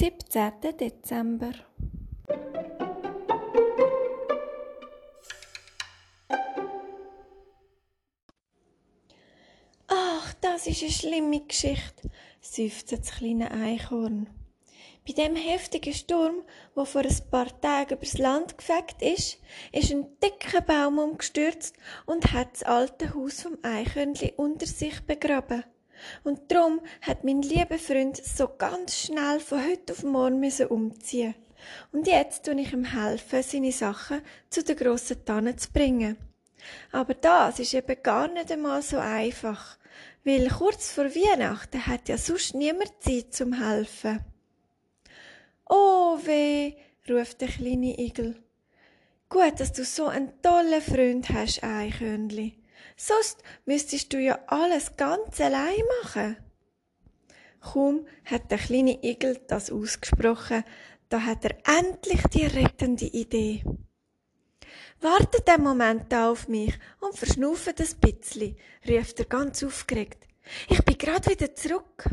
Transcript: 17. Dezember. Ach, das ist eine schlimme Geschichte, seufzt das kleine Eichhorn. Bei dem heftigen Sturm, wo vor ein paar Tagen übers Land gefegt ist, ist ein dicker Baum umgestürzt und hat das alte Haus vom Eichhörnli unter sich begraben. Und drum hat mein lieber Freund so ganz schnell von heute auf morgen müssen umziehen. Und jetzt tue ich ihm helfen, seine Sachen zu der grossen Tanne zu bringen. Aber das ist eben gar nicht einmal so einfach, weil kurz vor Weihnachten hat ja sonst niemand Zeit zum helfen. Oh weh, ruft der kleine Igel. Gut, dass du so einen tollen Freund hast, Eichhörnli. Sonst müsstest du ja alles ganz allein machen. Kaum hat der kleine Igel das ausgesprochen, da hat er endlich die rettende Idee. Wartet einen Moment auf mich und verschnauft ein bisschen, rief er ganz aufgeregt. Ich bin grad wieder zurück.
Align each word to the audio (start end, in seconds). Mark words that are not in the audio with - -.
17. 0.00 0.78
Dezember. 0.80 1.52
Ach, 9.88 10.34
das 10.40 10.66
ist 10.66 10.80
eine 10.80 10.90
schlimme 10.90 11.40
Geschichte, 11.40 12.10
seufzt 12.40 12.92
das 12.92 13.10
kleine 13.10 13.50
Eichhorn. 13.50 14.30
Bei 15.06 15.12
dem 15.12 15.36
heftigen 15.36 15.92
Sturm, 15.92 16.44
wo 16.74 16.86
vor 16.86 17.02
ein 17.02 17.30
paar 17.30 17.60
Tagen 17.60 17.98
übers 17.98 18.16
Land 18.16 18.56
gefegt 18.56 19.02
ist, 19.02 19.36
ist 19.70 19.92
ein 19.92 20.06
dicker 20.24 20.62
Baum 20.62 20.98
umgestürzt 20.98 21.76
und 22.06 22.32
hat 22.32 22.54
das 22.54 22.62
alte 22.62 23.12
Haus 23.12 23.42
vom 23.42 23.58
Eichhörnli 23.60 24.32
unter 24.38 24.64
sich 24.64 24.98
begraben. 25.02 25.62
Und 26.24 26.50
drum 26.50 26.80
hat 27.02 27.24
mein 27.24 27.42
lieber 27.42 27.78
Freund 27.78 28.16
so 28.16 28.48
ganz 28.48 28.96
schnell 28.96 29.40
von 29.40 29.64
heute 29.64 29.92
auf 29.92 30.02
morgen 30.02 30.40
müssen 30.40 30.66
umziehen. 30.66 31.34
Und 31.92 32.06
jetzt 32.06 32.44
tue 32.44 32.60
ich 32.60 32.72
ihm 32.72 32.84
helfen, 32.84 33.42
seine 33.42 33.72
Sachen 33.72 34.22
zu 34.48 34.64
der 34.64 34.76
grossen 34.76 35.24
Tanne 35.24 35.56
zu 35.56 35.70
bringen. 35.72 36.16
Aber 36.92 37.14
das 37.14 37.58
ist 37.58 37.74
eben 37.74 38.02
gar 38.02 38.28
nicht 38.28 38.52
einmal 38.52 38.82
so 38.82 38.98
einfach, 38.98 39.78
weil 40.24 40.48
kurz 40.48 40.92
vor 40.92 41.06
Weihnachten 41.06 41.86
hat 41.86 42.08
ja 42.08 42.18
sonst 42.18 42.54
niemand 42.54 42.92
Zeit 43.00 43.32
zum 43.34 43.52
helfen. 43.52 44.20
Oh 45.68 46.18
weh, 46.24 46.74
ruft 47.08 47.40
der 47.40 47.48
kleine 47.48 47.98
Igel. 47.98 48.42
Gut, 49.28 49.60
dass 49.60 49.72
du 49.72 49.84
so 49.84 50.06
einen 50.06 50.42
tollen 50.42 50.82
Freund 50.82 51.30
hast, 51.30 51.62
Eichhörnli. 51.62 52.58
Sonst 52.96 53.42
müsstest 53.64 54.12
du 54.12 54.18
ja 54.18 54.38
alles 54.46 54.96
ganz 54.96 55.40
allein 55.40 55.82
machen. 56.02 56.36
Kaum 57.60 58.06
hat 58.24 58.50
der 58.50 58.58
kleine 58.58 59.02
Igel 59.04 59.40
das 59.46 59.70
ausgesprochen, 59.70 60.64
da 61.08 61.22
hat 61.22 61.44
er 61.44 61.56
endlich 61.78 62.22
die 62.32 62.46
rettende 62.46 63.06
Idee. 63.06 63.64
Wartet 65.00 65.48
einen 65.48 65.64
Moment 65.64 66.12
auf 66.14 66.48
mich 66.48 66.78
und 67.00 67.16
verschnauft 67.16 67.68
ein 67.80 68.00
bisschen, 68.00 68.56
rief 68.86 69.14
er 69.16 69.24
ganz 69.24 69.62
aufgeregt. 69.64 70.26
Ich 70.68 70.82
bin 70.84 70.98
grad 70.98 71.28
wieder 71.28 71.54
zurück. 71.54 72.04